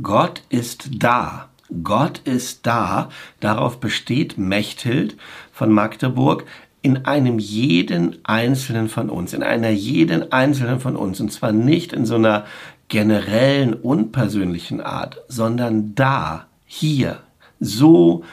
Gott 0.00 0.42
ist 0.48 0.88
da. 0.98 1.48
Gott 1.82 2.20
ist 2.24 2.66
da. 2.66 3.08
Darauf 3.40 3.80
besteht 3.80 4.38
Mechthild 4.38 5.16
von 5.52 5.70
Magdeburg 5.70 6.44
in 6.82 7.04
einem 7.04 7.38
jeden 7.38 8.18
einzelnen 8.24 8.88
von 8.88 9.08
uns, 9.08 9.32
in 9.32 9.42
einer 9.42 9.70
jeden 9.70 10.32
einzelnen 10.32 10.80
von 10.80 10.96
uns. 10.96 11.20
Und 11.20 11.32
zwar 11.32 11.52
nicht 11.52 11.92
in 11.92 12.04
so 12.04 12.16
einer 12.16 12.44
generellen, 12.88 13.74
unpersönlichen 13.74 14.80
Art, 14.80 15.22
sondern 15.28 15.94
da, 15.94 16.46
hier, 16.66 17.20
so 17.60 18.24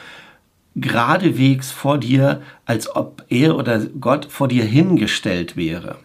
geradewegs 0.74 1.70
vor 1.70 1.98
dir, 1.98 2.42
als 2.64 2.94
ob 2.94 3.24
er 3.28 3.56
oder 3.56 3.80
Gott 4.00 4.26
vor 4.26 4.48
dir 4.48 4.64
hingestellt 4.64 5.56
wäre. 5.56 5.96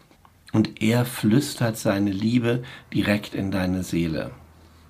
Und 0.56 0.82
er 0.82 1.04
flüstert 1.04 1.78
seine 1.78 2.12
Liebe 2.12 2.64
direkt 2.94 3.36
in 3.36 3.52
deine 3.52 3.84
Seele. 3.84 4.32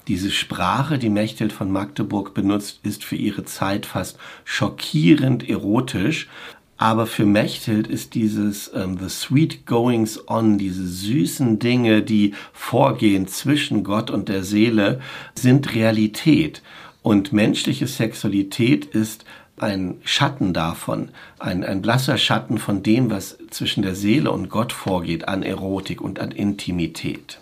Diese 0.08 0.30
Sprache, 0.30 1.00
die 1.00 1.10
Mechthild 1.10 1.52
von 1.52 1.72
Magdeburg 1.72 2.36
benutzt, 2.36 2.82
ist 2.84 3.04
für 3.04 3.16
ihre 3.16 3.46
Zeit 3.46 3.88
fast 3.88 4.20
schockierend 4.44 5.50
erotisch. 5.50 6.30
Aber 6.78 7.08
für 7.08 7.26
Mechthild 7.26 7.88
ist 7.88 8.14
dieses 8.14 8.72
ähm, 8.76 9.00
The 9.00 9.10
Sweet 9.10 9.66
Goings 9.66 10.28
On, 10.28 10.60
diese 10.60 10.86
süßen 10.86 11.58
Dinge, 11.58 12.04
die 12.04 12.36
vorgehen 12.54 13.28
zwischen 13.28 13.84
Gott 13.84 14.12
und 14.12 14.30
der 14.30 14.44
Seele, 14.44 15.02
sind 15.34 15.74
Realität. 15.74 16.62
Und 17.02 17.34
menschliche 17.34 17.88
Sexualität 17.88 18.86
ist 18.86 19.26
ein 19.58 20.00
Schatten 20.04 20.54
davon, 20.54 21.10
ein, 21.40 21.64
ein 21.64 21.82
blasser 21.82 22.18
Schatten 22.18 22.58
von 22.58 22.84
dem, 22.84 23.10
was 23.10 23.38
zwischen 23.50 23.84
der 23.84 23.96
Seele 23.96 24.32
und 24.32 24.50
Gott 24.50 24.74
vorgeht 24.74 25.28
an 25.28 25.44
Erotik 25.44 26.02
und 26.02 26.20
an 26.20 26.32
Intimität. 26.32 27.40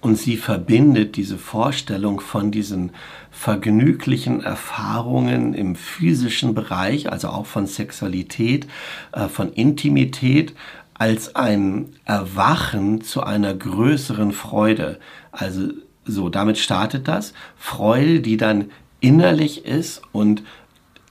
Und 0.00 0.16
sie 0.16 0.36
verbindet 0.36 1.16
diese 1.16 1.38
Vorstellung 1.38 2.20
von 2.20 2.50
diesen 2.50 2.90
vergnüglichen 3.30 4.42
Erfahrungen 4.42 5.54
im 5.54 5.76
physischen 5.76 6.54
Bereich, 6.54 7.10
also 7.10 7.28
auch 7.28 7.46
von 7.46 7.66
Sexualität, 7.66 8.66
äh, 9.12 9.28
von 9.28 9.52
Intimität, 9.52 10.54
als 10.94 11.34
ein 11.34 11.90
Erwachen 12.04 13.02
zu 13.02 13.22
einer 13.22 13.54
größeren 13.54 14.32
Freude. 14.32 14.98
Also 15.30 15.68
so, 16.04 16.28
damit 16.28 16.58
startet 16.58 17.06
das. 17.06 17.32
Freude, 17.56 18.20
die 18.20 18.36
dann 18.36 18.70
innerlich 19.00 19.64
ist 19.64 20.02
und 20.12 20.42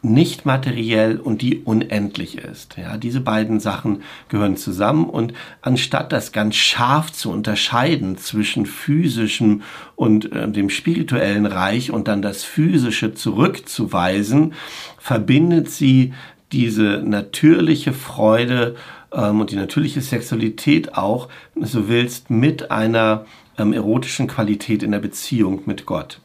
nicht 0.04 0.46
materiell 0.46 1.18
und 1.18 1.42
die 1.42 1.60
unendlich 1.60 2.38
ist. 2.38 2.76
Ja, 2.78 2.98
diese 2.98 3.22
beiden 3.22 3.60
Sachen 3.60 4.02
gehören 4.30 4.58
zusammen 4.58 5.06
und 5.06 5.34
anstatt 5.62 6.12
das 6.12 6.32
ganz 6.32 6.56
scharf 6.56 7.12
zu 7.12 7.32
unterscheiden 7.32 8.18
zwischen 8.18 8.66
physischem 8.66 9.62
und 9.96 10.32
äh, 10.32 10.50
dem 10.50 10.70
spirituellen 10.70 11.46
Reich 11.46 11.92
und 11.92 12.08
dann 12.08 12.22
das 12.22 12.44
physische 12.44 13.14
zurückzuweisen, 13.14 14.54
verbindet 14.98 15.70
sie 15.70 16.14
diese 16.52 17.04
natürliche 17.06 17.94
Freude 17.94 18.76
ähm, 19.14 19.40
und 19.40 19.52
die 19.52 19.56
natürliche 19.56 20.02
Sexualität 20.02 20.96
auch, 20.96 21.30
wenn 21.54 21.64
du 21.64 21.70
so 21.70 21.88
willst, 21.90 22.30
mit 22.32 22.72
einer 22.72 23.26
ähm, 23.58 23.72
erotischen 23.72 24.28
Qualität 24.28 24.82
in 24.82 24.92
der 24.92 25.00
Beziehung 25.00 25.62
mit 25.66 25.86
Gott. 25.86 26.20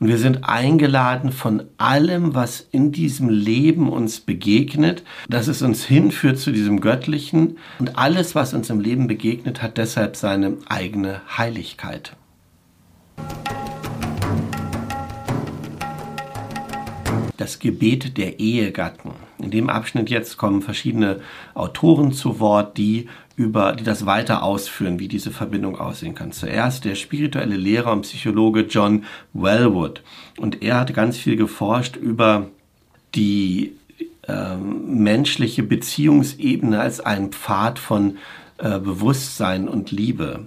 Und 0.00 0.08
wir 0.08 0.18
sind 0.18 0.48
eingeladen 0.48 1.32
von 1.32 1.64
allem, 1.78 2.34
was 2.34 2.60
in 2.60 2.92
diesem 2.92 3.28
Leben 3.28 3.90
uns 3.90 4.20
begegnet, 4.20 5.04
dass 5.28 5.48
es 5.48 5.62
uns 5.62 5.84
hinführt 5.84 6.38
zu 6.38 6.52
diesem 6.52 6.80
Göttlichen. 6.80 7.58
Und 7.78 7.98
alles, 7.98 8.34
was 8.34 8.54
uns 8.54 8.70
im 8.70 8.80
Leben 8.80 9.06
begegnet, 9.06 9.62
hat 9.62 9.78
deshalb 9.78 10.16
seine 10.16 10.56
eigene 10.68 11.20
Heiligkeit. 11.36 12.16
Das 17.36 17.58
Gebet 17.58 18.18
der 18.18 18.38
Ehegatten. 18.38 19.10
In 19.40 19.50
dem 19.50 19.68
Abschnitt 19.68 20.10
jetzt 20.10 20.36
kommen 20.36 20.62
verschiedene 20.62 21.20
Autoren 21.54 22.12
zu 22.12 22.38
Wort, 22.38 22.78
die 22.78 23.08
über, 23.36 23.72
die 23.72 23.84
das 23.84 24.06
weiter 24.06 24.42
ausführen, 24.42 24.98
wie 24.98 25.08
diese 25.08 25.30
Verbindung 25.30 25.78
aussehen 25.78 26.14
kann. 26.14 26.32
Zuerst 26.32 26.84
der 26.84 26.94
spirituelle 26.94 27.56
Lehrer 27.56 27.92
und 27.92 28.02
Psychologe 28.02 28.62
John 28.62 29.04
Wellwood. 29.32 30.02
Und 30.38 30.62
er 30.62 30.80
hat 30.80 30.94
ganz 30.94 31.16
viel 31.16 31.36
geforscht 31.36 31.96
über 31.96 32.48
die 33.14 33.72
äh, 34.28 34.56
menschliche 34.56 35.62
Beziehungsebene 35.62 36.80
als 36.80 37.00
einen 37.00 37.32
Pfad 37.32 37.78
von 37.78 38.18
äh, 38.58 38.78
Bewusstsein 38.78 39.68
und 39.68 39.90
Liebe. 39.90 40.46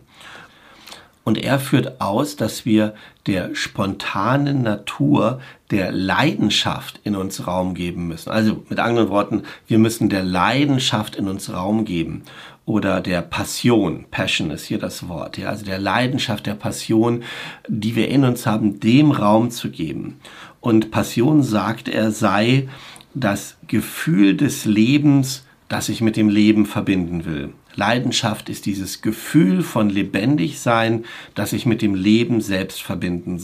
Und 1.25 1.39
er 1.39 1.59
führt 1.59 2.01
aus, 2.01 2.35
dass 2.35 2.65
wir 2.65 2.93
der 3.25 3.55
spontanen 3.55 4.61
Natur 4.61 5.41
der 5.71 5.91
Leidenschaft 5.91 6.99
in 7.03 7.15
uns 7.15 7.47
Raum 7.47 7.73
geben 7.73 8.07
müssen. 8.07 8.29
Also 8.29 8.63
mit 8.69 8.79
anderen 8.79 9.09
Worten, 9.09 9.41
wir 9.65 9.79
müssen 9.79 10.09
der 10.09 10.23
Leidenschaft 10.23 11.15
in 11.15 11.27
uns 11.27 11.51
Raum 11.51 11.83
geben 11.83 12.23
oder 12.65 12.99
der 12.99 13.21
Passion, 13.21 14.05
Passion 14.09 14.49
ist 14.51 14.65
hier 14.65 14.79
das 14.79 15.07
Wort, 15.07 15.37
ja, 15.37 15.49
also 15.49 15.65
der 15.65 15.77
Leidenschaft, 15.77 16.47
der 16.47 16.55
Passion, 16.55 17.23
die 17.67 17.95
wir 17.95 18.09
in 18.09 18.23
uns 18.23 18.45
haben, 18.45 18.79
dem 18.79 19.11
Raum 19.11 19.51
zu 19.51 19.69
geben. 19.69 20.19
Und 20.61 20.89
Passion, 20.89 21.43
sagt 21.43 21.87
er, 21.87 22.11
sei 22.11 22.67
das 23.13 23.57
Gefühl 23.67 24.35
des 24.35 24.65
Lebens, 24.65 25.45
das 25.69 25.89
ich 25.89 26.01
mit 26.01 26.17
dem 26.17 26.29
Leben 26.29 26.65
verbinden 26.65 27.25
will. 27.25 27.53
Leidenschaft 27.75 28.49
ist 28.49 28.65
dieses 28.65 29.01
Gefühl 29.01 29.61
von 29.61 29.89
lebendig 29.89 30.59
sein, 30.59 31.05
das 31.35 31.53
ich 31.53 31.65
mit 31.65 31.81
dem 31.81 31.93
Leben 31.93 32.41
selbst 32.41 32.81
verbinden 32.81 33.39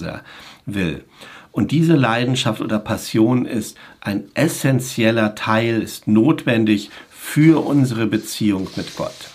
will. 0.66 1.04
Und 1.52 1.72
diese 1.72 1.96
Leidenschaft 1.96 2.62
oder 2.62 2.80
Passion 2.80 3.46
ist 3.46 3.78
ein 4.00 4.24
essentieller 4.36 5.36
Teil, 5.36 5.82
ist 5.82 6.08
notwendig 6.08 6.92
für 7.24 7.66
unsere 7.66 8.08
Beziehung 8.08 8.68
mit 8.76 8.98
Gott. 8.98 9.30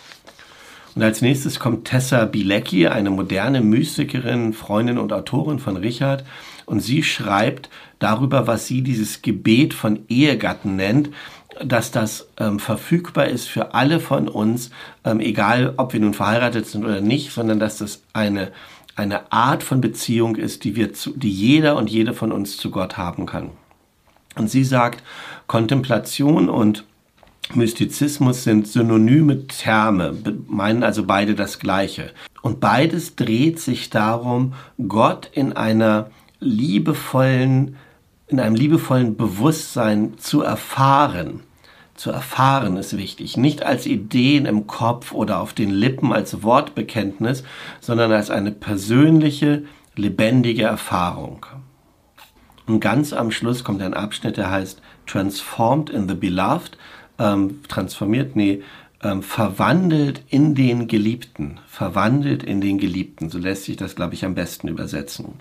Und 0.95 1.03
als 1.03 1.23
nächstes 1.23 1.59
kommt 1.59 1.87
Tessa 1.87 2.27
Bilecki, 2.27 2.89
eine 2.89 3.09
moderne 3.09 3.63
Mystikerin, 3.63 4.53
Freundin 4.53 4.99
und 4.99 5.15
Autorin 5.15 5.59
von 5.59 5.79
Richard. 5.79 6.25
Und 6.67 6.81
sie 6.81 7.03
schreibt 7.03 7.71
darüber, 7.99 8.47
was 8.47 8.67
sie 8.67 8.83
dieses 8.83 9.23
Gebet 9.23 9.73
von 9.73 10.01
Ehegatten 10.09 10.77
nennt, 10.77 11.09
dass 11.65 11.91
das 11.91 12.29
ähm, 12.39 12.59
verfügbar 12.59 13.29
ist 13.29 13.49
für 13.49 13.73
alle 13.73 13.99
von 13.99 14.29
uns, 14.29 14.71
ähm, 15.05 15.21
egal 15.21 15.73
ob 15.79 15.95
wir 15.95 16.01
nun 16.01 16.13
verheiratet 16.13 16.67
sind 16.67 16.85
oder 16.85 17.01
nicht, 17.01 17.33
sondern 17.33 17.61
dass 17.61 17.79
das 17.79 18.03
eine, 18.13 18.53
eine 18.95 19.33
Art 19.33 19.63
von 19.63 19.81
Beziehung 19.81 20.37
ist, 20.37 20.65
die, 20.65 20.77
wir 20.77 20.93
zu, 20.93 21.17
die 21.17 21.31
jeder 21.31 21.77
und 21.77 21.89
jede 21.89 22.13
von 22.13 22.31
uns 22.31 22.59
zu 22.59 22.71
Gott 22.71 22.99
haben 22.99 23.25
kann. 23.25 23.53
Und 24.35 24.51
sie 24.51 24.65
sagt, 24.65 25.03
Kontemplation 25.47 26.51
und 26.51 26.85
Mystizismus 27.55 28.45
sind 28.45 28.67
synonyme 28.67 29.47
Terme, 29.47 30.17
meinen 30.49 30.83
also 30.83 31.05
beide 31.05 31.35
das 31.35 31.59
Gleiche. 31.59 32.11
Und 32.43 32.61
beides 32.61 33.17
dreht 33.17 33.61
sich 33.61 33.91
darum, 33.91 34.55
Gott 34.89 35.31
in 35.33 35.53
einer 35.53 36.11
liebevollen, 36.41 37.77
in 38.29 38.41
einem 38.41 38.57
liebevollen 38.57 39.17
Bewusstsein 39.17 40.19
zu 40.19 40.43
erfahren. 40.43 41.41
Zu 41.95 42.11
erfahren 42.11 42.77
ist 42.77 42.97
wichtig. 42.97 43.37
Nicht 43.37 43.63
als 43.63 43.87
Ideen 43.87 44.45
im 44.45 44.67
Kopf 44.67 45.13
oder 45.13 45.41
auf 45.41 45.55
den 45.55 45.71
Lippen 45.71 46.13
als 46.13 46.43
Wortbekenntnis, 46.43 47.43
sondern 47.81 48.13
als 48.13 48.31
eine 48.31 48.53
persönliche, 48.53 49.65
lebendige 49.95 50.65
Erfahrung. 50.65 51.47
Und 52.67 52.81
ganz 52.81 53.13
am 53.13 53.31
Schluss 53.31 53.65
kommt 53.65 53.81
ein 53.81 53.95
Abschnitt, 53.95 54.37
der 54.37 54.51
heißt 54.51 54.83
Transformed 55.07 55.89
in 55.89 56.09
the 56.09 56.15
Beloved, 56.15 56.77
ähm, 57.19 57.61
transformiert, 57.69 58.37
nee, 58.37 58.63
ähm, 59.03 59.23
verwandelt 59.23 60.23
in 60.29 60.55
den 60.55 60.89
Geliebten, 60.89 61.61
verwandelt 61.69 62.43
in 62.43 62.61
den 62.61 62.79
Geliebten. 62.79 63.31
So 63.31 63.39
lässt 63.39 63.65
sich 63.65 63.77
das, 63.77 63.95
glaube 63.95 64.15
ich, 64.15 64.25
am 64.25 64.35
besten 64.35 64.69
übersetzen. 64.69 65.35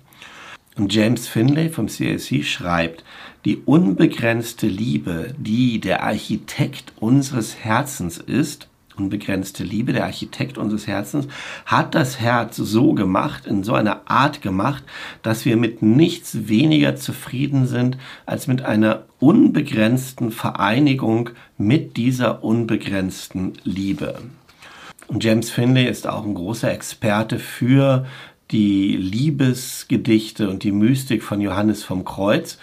Und 0.77 0.93
James 0.93 1.27
Finlay 1.27 1.69
vom 1.69 1.88
CSC 1.88 2.43
schreibt, 2.43 3.03
die 3.45 3.57
unbegrenzte 3.57 4.67
Liebe, 4.67 5.33
die 5.38 5.79
der 5.79 6.03
Architekt 6.03 6.91
unseres 6.99 7.55
Herzens 7.55 8.17
ist, 8.17 8.67
unbegrenzte 8.97 9.63
Liebe, 9.63 9.93
der 9.93 10.05
Architekt 10.05 10.57
unseres 10.57 10.88
Herzens, 10.88 11.27
hat 11.65 11.95
das 11.95 12.19
Herz 12.19 12.57
so 12.57 12.93
gemacht, 12.93 13.45
in 13.45 13.63
so 13.63 13.73
einer 13.73 14.01
Art 14.05 14.41
gemacht, 14.41 14.83
dass 15.21 15.45
wir 15.45 15.57
mit 15.57 15.81
nichts 15.81 16.47
weniger 16.47 16.95
zufrieden 16.95 17.67
sind 17.67 17.97
als 18.25 18.47
mit 18.47 18.61
einer 18.63 19.05
unbegrenzten 19.25 20.29
Vereinigung 20.29 21.31
mit 21.57 21.97
dieser 21.97 22.43
unbegrenzten 22.43 23.53
Liebe. 23.63 24.19
Und 25.07 25.23
James 25.23 25.49
Finlay 25.49 25.89
ist 25.89 26.05
auch 26.05 26.23
ein 26.23 26.35
großer 26.35 26.71
Experte 26.71 27.39
für 27.39 28.05
die 28.51 28.95
Liebesgedichte 28.95 30.47
und 30.47 30.61
die 30.61 30.71
Mystik 30.71 31.23
von 31.23 31.41
Johannes 31.41 31.83
vom 31.83 32.05
Kreuz. 32.05 32.59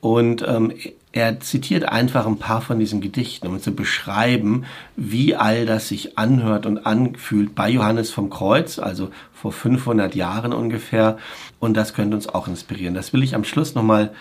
Und 0.00 0.44
ähm, 0.48 0.72
er 1.12 1.38
zitiert 1.38 1.84
einfach 1.84 2.26
ein 2.26 2.38
paar 2.38 2.60
von 2.60 2.80
diesen 2.80 3.00
Gedichten, 3.00 3.46
um 3.46 3.60
zu 3.60 3.72
beschreiben, 3.72 4.64
wie 4.96 5.36
all 5.36 5.64
das 5.64 5.86
sich 5.86 6.18
anhört 6.18 6.66
und 6.66 6.86
anfühlt 6.86 7.54
bei 7.54 7.70
Johannes 7.70 8.10
vom 8.10 8.30
Kreuz, 8.30 8.80
also 8.80 9.10
vor 9.32 9.52
500 9.52 10.16
Jahren 10.16 10.52
ungefähr. 10.52 11.18
Und 11.60 11.76
das 11.76 11.94
könnte 11.94 12.16
uns 12.16 12.28
auch 12.28 12.48
inspirieren. 12.48 12.94
Das 12.94 13.12
will 13.12 13.22
ich 13.22 13.36
am 13.36 13.44
Schluss 13.44 13.76
nochmal 13.76 14.12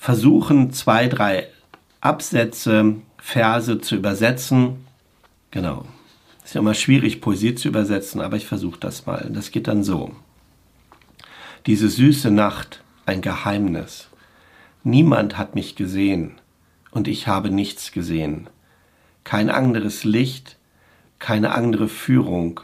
versuchen, 0.00 0.72
zwei, 0.72 1.08
drei 1.08 1.46
Absätze, 2.00 2.96
Verse 3.18 3.82
zu 3.82 3.96
übersetzen. 3.96 4.86
Genau. 5.50 5.84
Ist 6.42 6.54
ja 6.54 6.62
immer 6.62 6.72
schwierig, 6.72 7.20
Poesie 7.20 7.54
zu 7.54 7.68
übersetzen, 7.68 8.22
aber 8.22 8.38
ich 8.38 8.46
versuche 8.46 8.80
das 8.80 9.04
mal. 9.04 9.28
Das 9.30 9.50
geht 9.50 9.68
dann 9.68 9.84
so. 9.84 10.16
Diese 11.66 11.90
süße 11.90 12.30
Nacht, 12.30 12.82
ein 13.04 13.20
Geheimnis 13.20 14.08
Niemand 14.82 15.36
hat 15.36 15.54
mich 15.54 15.76
gesehen. 15.76 16.40
und 16.92 17.06
ich 17.06 17.28
habe 17.28 17.50
nichts 17.50 17.92
gesehen. 17.92 18.48
Kein 19.22 19.50
anderes 19.50 20.02
Licht, 20.04 20.56
keine 21.18 21.52
andere 21.52 21.88
Führung 21.88 22.60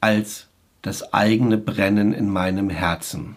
als 0.00 0.48
das 0.82 1.14
eigene 1.14 1.56
Brennen 1.56 2.12
in 2.12 2.28
meinem 2.28 2.68
Herzen. 2.68 3.36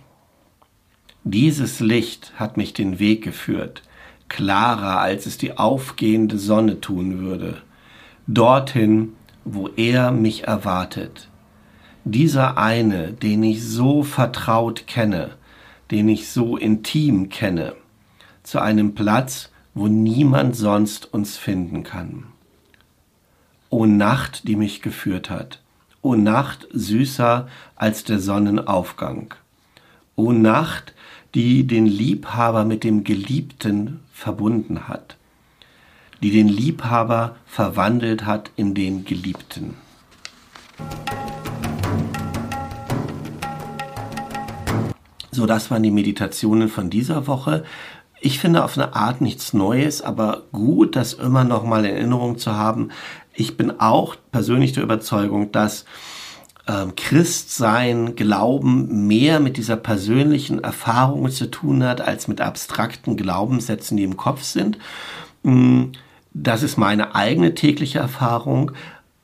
Dieses 1.27 1.79
Licht 1.79 2.33
hat 2.35 2.55
mich 2.55 2.73
den 2.73 2.99
Weg 2.99 3.23
geführt, 3.23 3.81
klarer 4.29 4.99
als 4.99 5.25
es 5.25 5.39
die 5.39 5.57
aufgehende 5.57 6.38
Sonne 6.38 6.81
tun 6.81 7.17
würde, 7.17 7.63
dorthin, 8.27 9.13
wo 9.43 9.67
er 9.69 10.11
mich 10.11 10.43
erwartet. 10.43 11.27
Dieser 12.03 12.59
eine, 12.59 13.11
den 13.11 13.41
ich 13.41 13.63
so 13.63 14.03
vertraut 14.03 14.85
kenne, 14.85 15.31
den 15.89 16.09
ich 16.09 16.29
so 16.29 16.57
intim 16.57 17.29
kenne, 17.29 17.73
zu 18.43 18.59
einem 18.59 18.93
Platz, 18.93 19.49
wo 19.73 19.88
niemand 19.88 20.55
sonst 20.55 21.11
uns 21.11 21.38
finden 21.38 21.81
kann. 21.81 22.25
O 23.71 23.88
Nacht, 23.88 24.47
die 24.47 24.55
mich 24.55 24.83
geführt 24.83 25.31
hat, 25.31 25.63
o 26.03 26.13
Nacht 26.13 26.67
süßer 26.71 27.47
als 27.75 28.03
der 28.03 28.19
Sonnenaufgang, 28.19 29.33
o 30.15 30.32
Nacht, 30.32 30.93
die 31.34 31.67
den 31.67 31.86
Liebhaber 31.86 32.63
mit 32.65 32.84
dem 32.84 33.04
Geliebten 33.04 33.99
verbunden 34.12 34.88
hat, 34.88 35.17
die 36.21 36.32
den 36.32 36.47
Liebhaber 36.47 37.36
verwandelt 37.45 38.25
hat 38.25 38.51
in 38.56 38.73
den 38.73 39.04
Geliebten. 39.04 39.75
So, 45.32 45.45
das 45.45 45.69
waren 45.69 45.84
die 45.84 45.91
Meditationen 45.91 46.69
von 46.69 46.89
dieser 46.89 47.28
Woche. 47.28 47.65
Ich 48.21 48.39
finde 48.39 48.63
auf 48.63 48.78
eine 48.78 48.95
Art 48.95 49.19
nichts 49.19 49.54
Neues, 49.54 50.01
aber 50.01 50.43
gut, 50.54 50.95
das 50.95 51.12
immer 51.12 51.43
noch 51.43 51.65
mal 51.65 51.84
in 51.84 51.95
Erinnerung 51.95 52.38
zu 52.38 52.54
haben. 52.54 52.91
Ich 53.34 53.58
bin 53.58 53.82
auch 53.82 54.15
persönlich 54.32 54.71
der 54.71 54.84
Überzeugung, 54.84 55.51
dass 55.51 55.84
ähm, 56.67 56.95
Christsein, 56.95 58.15
Glauben 58.15 59.08
mehr 59.08 59.39
mit 59.39 59.58
dieser 59.58 59.75
persönlichen 59.75 60.63
Erfahrung 60.63 61.30
zu 61.30 61.49
tun 61.49 61.84
hat, 61.84 62.01
als 62.01 62.28
mit 62.28 62.41
abstrakten 62.41 63.17
Glaubenssätzen, 63.17 63.97
die 63.97 64.04
im 64.04 64.17
Kopf 64.17 64.43
sind. 64.43 64.78
Mm, 65.43 65.91
das 66.34 66.63
ist 66.63 66.78
meine 66.78 67.15
eigene 67.15 67.54
tägliche 67.54 67.99
Erfahrung. 67.99 68.71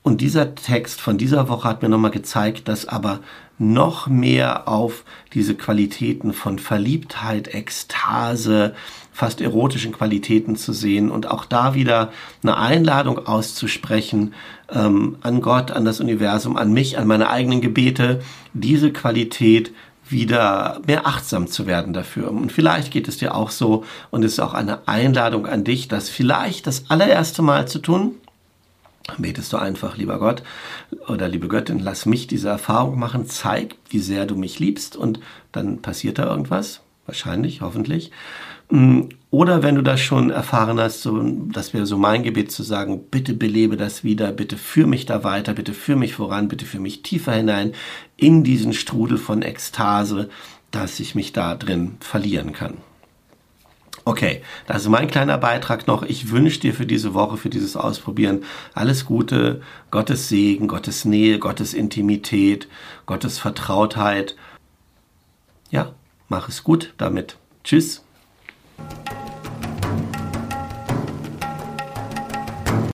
Und 0.02 0.20
dieser 0.20 0.56
Text 0.56 1.00
von 1.00 1.16
dieser 1.16 1.48
Woche 1.48 1.68
hat 1.68 1.82
mir 1.82 1.88
nochmal 1.88 2.10
gezeigt, 2.10 2.66
dass 2.66 2.88
aber 2.88 3.20
noch 3.58 4.08
mehr 4.08 4.66
auf 4.66 5.04
diese 5.32 5.54
Qualitäten 5.54 6.32
von 6.32 6.58
Verliebtheit, 6.58 7.54
Ekstase, 7.54 8.74
fast 9.12 9.40
erotischen 9.40 9.92
Qualitäten 9.92 10.56
zu 10.56 10.72
sehen 10.72 11.10
und 11.10 11.30
auch 11.30 11.44
da 11.44 11.74
wieder 11.74 12.12
eine 12.42 12.56
Einladung 12.56 13.26
auszusprechen 13.26 14.34
ähm, 14.70 15.18
an 15.20 15.40
Gott, 15.40 15.70
an 15.70 15.84
das 15.84 16.00
Universum, 16.00 16.56
an 16.56 16.72
mich, 16.72 16.98
an 16.98 17.06
meine 17.06 17.30
eigenen 17.30 17.60
Gebete, 17.60 18.22
diese 18.54 18.92
Qualität 18.92 19.72
wieder 20.08 20.80
mehr 20.86 21.06
achtsam 21.06 21.46
zu 21.46 21.66
werden 21.66 21.92
dafür. 21.92 22.32
Und 22.32 22.50
vielleicht 22.50 22.90
geht 22.90 23.06
es 23.06 23.18
dir 23.18 23.34
auch 23.34 23.50
so 23.50 23.84
und 24.10 24.24
es 24.24 24.32
ist 24.32 24.40
auch 24.40 24.54
eine 24.54 24.88
Einladung 24.88 25.46
an 25.46 25.62
dich, 25.62 25.86
das 25.86 26.08
vielleicht 26.08 26.66
das 26.66 26.90
allererste 26.90 27.42
Mal 27.42 27.68
zu 27.68 27.78
tun. 27.78 28.16
Betest 29.18 29.52
du 29.52 29.56
einfach, 29.56 29.96
lieber 29.96 30.18
Gott 30.18 30.42
oder 31.08 31.28
liebe 31.28 31.48
Göttin, 31.48 31.78
lass 31.78 32.06
mich 32.06 32.26
diese 32.26 32.48
Erfahrung 32.48 32.98
machen, 32.98 33.26
zeig, 33.26 33.76
wie 33.88 33.98
sehr 33.98 34.26
du 34.26 34.36
mich 34.36 34.58
liebst 34.58 34.96
und 34.96 35.20
dann 35.50 35.82
passiert 35.82 36.18
da 36.18 36.26
irgendwas, 36.26 36.82
wahrscheinlich, 37.06 37.60
hoffentlich. 37.60 38.12
Mm, 38.70 39.02
oder 39.30 39.62
wenn 39.62 39.74
du 39.74 39.82
das 39.82 40.00
schon 40.00 40.30
erfahren 40.30 40.78
hast, 40.78 41.02
so, 41.02 41.22
das 41.52 41.74
wäre 41.74 41.86
so 41.86 41.96
mein 41.98 42.22
Gebet 42.22 42.52
zu 42.52 42.62
sagen, 42.62 43.04
bitte 43.10 43.34
belebe 43.34 43.76
das 43.76 44.04
wieder, 44.04 44.30
bitte 44.30 44.56
führ 44.56 44.86
mich 44.86 45.04
da 45.04 45.24
weiter, 45.24 45.54
bitte 45.54 45.74
führ 45.74 45.96
mich 45.96 46.14
voran, 46.14 46.48
bitte 46.48 46.64
führ 46.64 46.80
mich 46.80 47.02
tiefer 47.02 47.32
hinein 47.32 47.72
in 48.16 48.44
diesen 48.44 48.72
Strudel 48.72 49.18
von 49.18 49.42
Ekstase, 49.42 50.28
dass 50.70 51.00
ich 51.00 51.14
mich 51.14 51.32
da 51.32 51.54
drin 51.54 51.96
verlieren 52.00 52.52
kann. 52.52 52.78
Okay, 54.04 54.42
das 54.66 54.82
ist 54.82 54.88
mein 54.88 55.08
kleiner 55.08 55.38
Beitrag 55.38 55.86
noch. 55.86 56.02
Ich 56.02 56.30
wünsche 56.30 56.58
dir 56.58 56.74
für 56.74 56.86
diese 56.86 57.14
Woche, 57.14 57.36
für 57.36 57.50
dieses 57.50 57.76
Ausprobieren 57.76 58.44
alles 58.74 59.04
Gute, 59.04 59.62
Gottes 59.90 60.28
Segen, 60.28 60.66
Gottes 60.66 61.04
Nähe, 61.04 61.38
Gottes 61.38 61.72
Intimität, 61.72 62.66
Gottes 63.06 63.38
Vertrautheit. 63.38 64.36
Ja, 65.70 65.92
mach 66.28 66.48
es 66.48 66.64
gut 66.64 66.94
damit. 66.98 67.36
Tschüss. 67.62 68.02